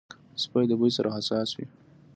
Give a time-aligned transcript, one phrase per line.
[0.43, 1.65] سپي د بوی سره حساس وي.